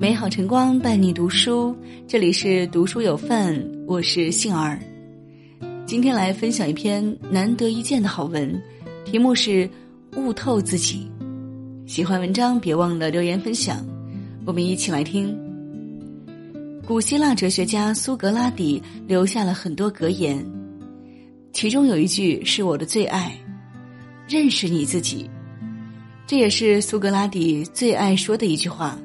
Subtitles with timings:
[0.00, 1.76] 美好晨光伴你读书，
[2.08, 4.80] 这里是读书有范，我是杏儿。
[5.84, 8.58] 今天来分享一篇难得一见的好文，
[9.04, 9.68] 题目是
[10.16, 11.06] “悟透自己”。
[11.84, 13.86] 喜欢文章别忘了留言分享，
[14.46, 15.38] 我们一起来听。
[16.86, 20.42] 古希腊哲学家苏格拉底留下了很多格言，
[21.52, 23.38] 其中有一句是我的最爱
[24.26, 25.28] ：“认识你自己。”
[26.26, 28.98] 这也是苏格拉底最爱说的一句话。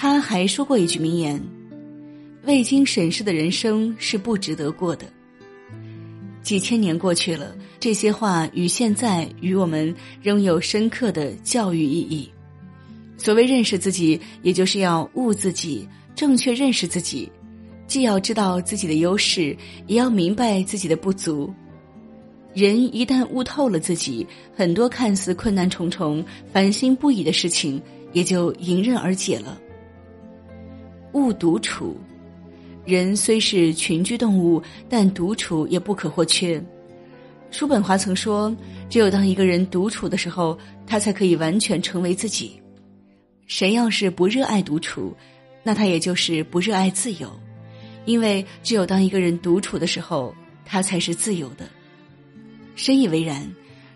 [0.00, 1.42] 他还说过一句名言
[2.46, 5.04] ：“未经审视的人生是不值得过的。”
[6.40, 12.30] 几千年过去了，这些话与现在与我们仍有深刻的教育意义。
[13.16, 17.28] 所谓认识自己，也就是要悟自己，正确认识自己，
[17.88, 19.54] 既要知道自己的优势，
[19.88, 21.52] 也要明白自己的不足。
[22.54, 24.24] 人一旦悟透了自己，
[24.54, 29.60] 很多看似困难重重、烦心不已的事情也就迎刃而解了。
[31.12, 31.96] 勿独处，
[32.84, 36.62] 人虽是群居动物，但独处也不可或缺。
[37.50, 38.54] 叔本华曾说
[38.90, 42.60] ：“只有当一个人独处的时候，他才可以完全成为自己。
[43.46, 45.16] 谁要是不热爱独处，
[45.62, 47.30] 那他也就是不热爱自由，
[48.04, 51.66] 因为只有当一个人独处的时候，他才是自由的。”
[52.76, 53.50] 深以为然，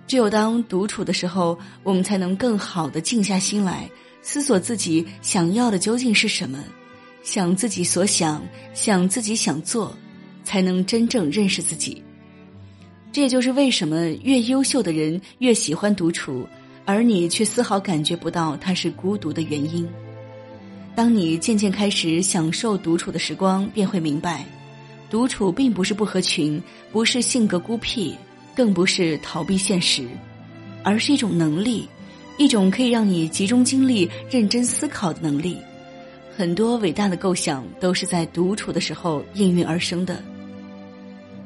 [0.06, 3.88] 只有当独处的时候，我们才能更好的静下心来，
[4.22, 6.58] 思索自己想要的究竟是什么，
[7.22, 8.42] 想自己所想，
[8.74, 9.96] 想自己想做，
[10.44, 12.02] 才能真正认识自己。
[13.12, 16.46] 这也就是为什么越优秀的人越喜欢独处，
[16.84, 19.88] 而你却丝毫感觉不到他是孤独的原因。
[20.94, 24.44] 当你渐渐开始享受独处的时光，便会明白，
[25.10, 28.14] 独处并不是不合群，不是性格孤僻。
[28.54, 30.06] 更不是逃避现实，
[30.82, 31.88] 而是一种能力，
[32.36, 35.56] 一种可以让你集中精力、认真思考的能力。
[36.34, 40.22] 很多伟大的构想都是在独处的时候应运而生的，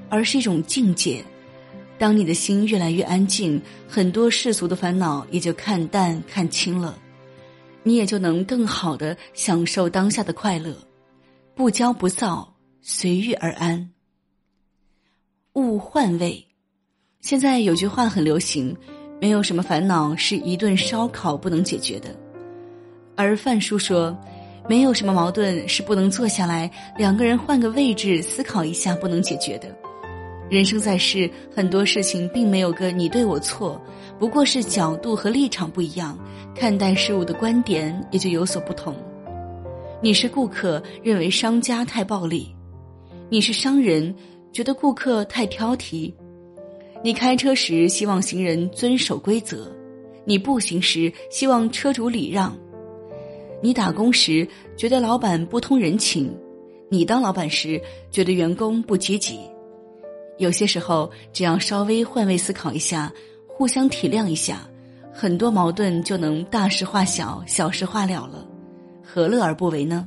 [0.08, 1.24] 而是一种境界。
[1.98, 6.96] 当你的心越来越安静，很多世俗的烦恼也就看淡看清了，
[7.82, 10.76] 你也就能更好的享受当下的快乐，
[11.54, 13.90] 不骄不躁，随遇而安。
[15.54, 16.46] 勿换位。
[17.22, 18.76] 现在有句话很流行，
[19.20, 22.14] 没有什么烦恼是一顿烧烤不能解决的，
[23.16, 24.16] 而范叔说，
[24.68, 29.68] 没有什么矛盾是不能坐下来两个人换个位置思考一下不能解决的。
[30.48, 33.80] 人生在世，很多事情并没有个你对我错，
[34.18, 36.18] 不过是角度和立场不一样，
[36.54, 38.94] 看待事物的观点也就有所不同。
[40.00, 42.54] 你是顾客，认为商家太暴力；
[43.28, 44.14] 你是商人，
[44.52, 46.12] 觉得顾客太挑剔。
[47.02, 49.70] 你开车时希望行人遵守规则，
[50.24, 52.52] 你步行时希望车主礼让；
[53.62, 54.46] 你打工时
[54.76, 56.32] 觉得老板不通人情，
[56.88, 57.80] 你当老板时
[58.10, 59.40] 觉得员工不积极。
[60.38, 63.10] 有些时候，只要稍微换位思考一下，
[63.46, 64.68] 互相体谅一下，
[65.12, 68.46] 很多矛盾就能大事化小，小事化了了，
[69.02, 70.06] 何乐而不为呢？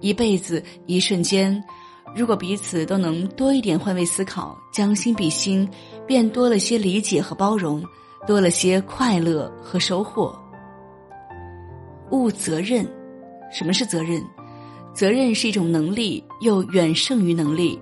[0.00, 1.62] 一辈子一瞬间。
[2.14, 5.66] 如果彼此都能多一点换位思考，将心比心，
[6.06, 7.82] 便多了些理解和包容，
[8.26, 10.38] 多了些快乐和收获。
[12.12, 12.86] 勿责任，
[13.50, 14.22] 什么是责任？
[14.94, 17.78] 责任是一种能力，又远胜于能力。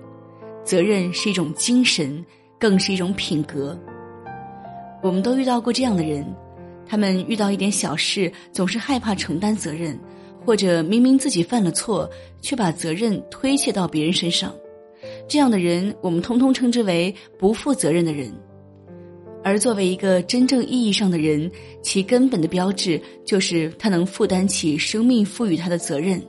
[0.63, 2.25] 责任是一种精神，
[2.59, 3.77] 更是一种品格。
[5.03, 6.25] 我们都遇到过这样的人，
[6.87, 9.99] 他们遇到一点小事，总是害怕承担责任。
[10.43, 12.09] 或者明明自己犯了错，
[12.41, 14.51] 却把责任推卸到别人身上，
[15.27, 18.33] 这样的人我们通通称之为不负责任的人。
[19.43, 21.49] 而作为一个真正意义上的人，
[21.81, 26.21] 其根本的标志就是他能负担起生命赋予他的责任。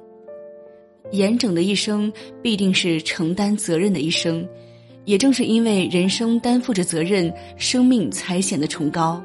[1.11, 4.49] 严整的一生必定是承担责任的一生，
[5.05, 9.23] 也正是因为人生担负着责任，生命才显得崇高。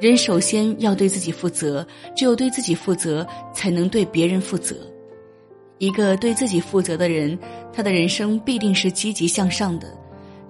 [0.00, 4.74] 人首先要对自己负责，只有对自己负责，才能对别人负责。
[5.78, 7.38] 一个对自己负责的人，
[7.74, 9.86] 他的人生必定是积极向上的。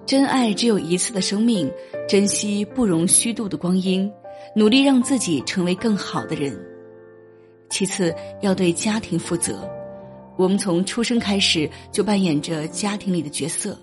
[0.07, 1.69] 真爱只有一次的生命，
[2.07, 4.09] 珍惜不容虚度的光阴，
[4.55, 6.57] 努力让自己成为更好的人。
[7.69, 9.69] 其次，要对家庭负责。
[10.37, 13.77] 我们从出生开始就扮演着家庭里的角色。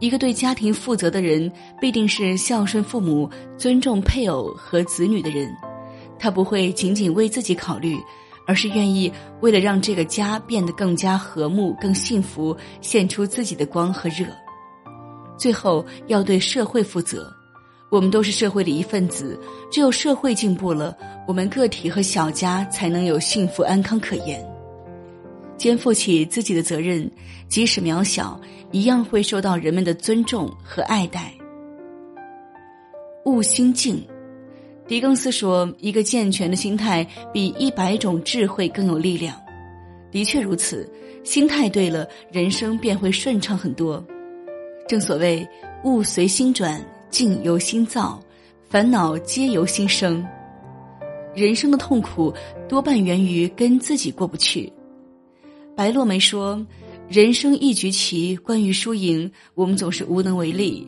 [0.00, 1.48] 一个对家庭负责的人，
[1.80, 5.48] 必定是孝顺父母、尊重配偶和子女的人。
[6.18, 7.96] 他不会仅仅为自己考虑，
[8.48, 9.12] 而是愿意
[9.42, 14.26] 为了让这个家变得更加和睦、更幸福，献出自己的光和热。
[15.40, 17.32] 最后，要对社会负责。
[17.88, 19.40] 我们都是社会的一份子，
[19.72, 20.94] 只有社会进步了，
[21.26, 24.46] 我们个体和小家才能有幸福安康可言。
[25.56, 27.10] 肩负起自己的责任，
[27.48, 28.38] 即使渺小，
[28.70, 31.32] 一样会受到人们的尊重和爱戴。
[33.24, 34.06] 悟心境，
[34.86, 39.34] 狄更斯说：“一个健全的心态比一百种智慧更有力量。”
[40.12, 40.86] 的确如此，
[41.24, 44.04] 心态对了，人生便会顺畅很多。
[44.90, 45.48] 正所谓
[45.84, 48.20] “物随心转，境由心造，
[48.68, 50.26] 烦恼皆由心生”。
[51.32, 52.34] 人生的痛苦
[52.68, 54.72] 多半源于跟自己过不去。
[55.76, 56.66] 白落梅说
[57.08, 60.84] ：“人生一局棋，关于输赢，我们总是无能为力。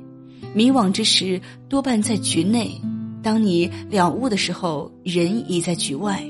[0.52, 2.80] 迷惘之时，多半在局内；
[3.22, 6.20] 当你了悟的时候，人已在局外。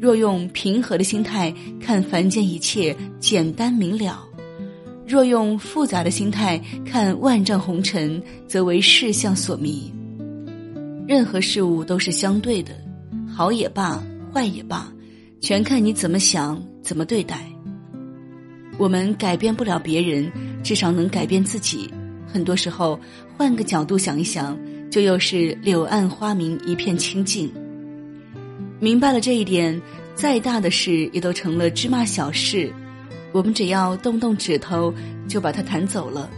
[0.00, 4.26] 若用平和的心态看凡间一切，简单明了；
[5.06, 9.92] 若用复杂的心态看万丈红尘，则为世相所迷。
[11.06, 12.72] 任何事物都是相对的，
[13.28, 14.02] 好也罢，
[14.32, 14.92] 坏也罢，
[15.40, 17.44] 全看你怎么想，怎么对待。”
[18.78, 20.30] 我们改变不了别人，
[20.62, 21.90] 至少能改变自己。
[22.26, 22.98] 很多时候，
[23.36, 24.58] 换个角度想一想，
[24.90, 27.52] 就又是柳暗花明一片清净。
[28.80, 29.78] 明白了这一点，
[30.14, 32.72] 再大的事也都成了芝麻小事。
[33.32, 34.92] 我们只要动动指头，
[35.26, 36.30] 就把它弹走了。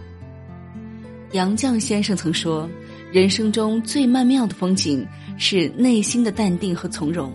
[1.33, 2.69] 杨绛先生曾说
[3.13, 5.05] ：“人生中最曼妙的风景，
[5.37, 7.33] 是内心的淡定和从容。”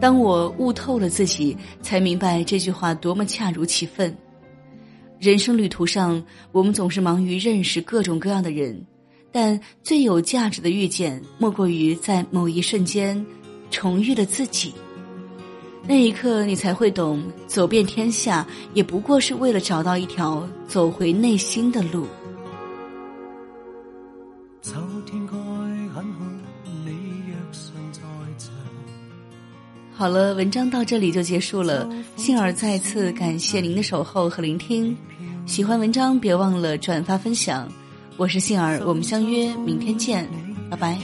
[0.00, 4.14] 当我悟透了自己，才明白这句话多么恰如其分。
[5.18, 6.22] 人生旅途上，
[6.52, 8.84] 我们总是忙于认识各种各样的人，
[9.32, 13.24] 但最有价值的遇见，莫过于在某一瞬间
[13.70, 14.74] 重遇了自己。
[15.88, 18.44] 那一刻，你才会懂，走遍天下，
[18.74, 22.06] 也不过是为了找到一条走回内心的路。
[29.92, 31.88] 好了，文章到这里就结束了。
[32.16, 34.94] 杏儿再次感谢您的守候和聆听，
[35.46, 37.66] 喜欢文章别忘了转发分享。
[38.16, 40.28] 我是杏儿，我们相约明天见，
[40.68, 40.98] 拜拜。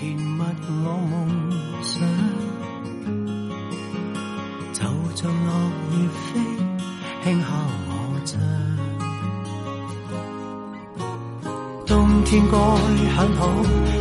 [11.87, 12.57] 冬天该
[13.17, 13.41] 很好，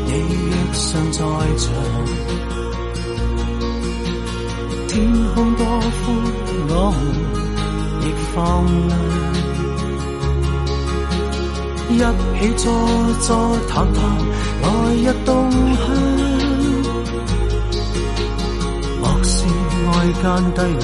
[0.07, 0.11] 你
[0.49, 1.19] 若尚在
[1.57, 1.63] 场。
[4.87, 4.91] 天
[5.35, 5.95] 空多宽，
[6.67, 6.99] 我们
[8.01, 8.03] 亦
[8.33, 8.35] 放
[11.95, 11.99] 亮。
[11.99, 11.99] 一
[12.39, 12.63] 起坐
[13.21, 13.29] 坐
[13.69, 13.99] 谈谈，
[14.63, 14.65] 来
[14.95, 15.79] 日动向。
[18.99, 19.35] 莫视
[19.85, 19.89] 外
[20.23, 20.25] 间
[20.55, 20.83] 低论，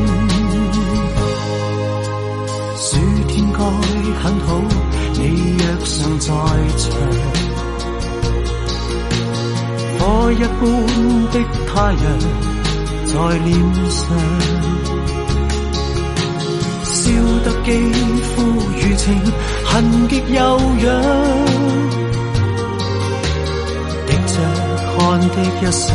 [2.83, 2.97] 暑
[3.27, 3.59] 天该
[4.23, 4.59] 很好，
[5.13, 6.27] 你若尚在
[6.79, 6.89] 场，
[9.99, 10.59] 火一般
[11.31, 11.35] 的
[11.67, 12.05] 太阳。
[13.03, 13.49] 在脸
[13.89, 14.01] 上，
[16.81, 16.95] 烧
[17.43, 17.69] 得肌
[18.21, 18.31] 肤
[18.71, 19.05] 如情，
[19.65, 19.69] 痕
[20.07, 20.39] 极悠
[20.79, 20.87] 扬，
[24.07, 24.33] 滴着
[24.97, 25.87] 汗的一双，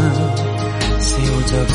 [1.00, 1.10] 笑
[1.46, 1.74] 着唱。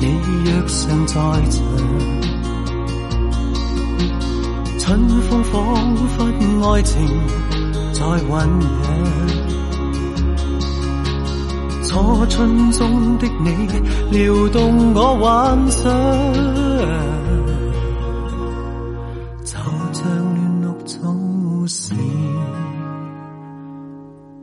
[0.00, 0.06] 你
[0.44, 1.14] 若尚在
[1.50, 1.62] 场，
[4.78, 6.24] 春风仿佛
[6.72, 7.06] 爱情
[7.92, 8.66] 在酝酿。
[11.84, 13.68] 初春中的你，
[14.10, 15.82] 撩动我幻想，
[19.44, 19.52] 就
[19.92, 20.02] 像
[20.34, 20.66] 嫩绿
[21.68, 21.92] 是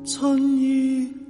[0.05, 1.26] 春意。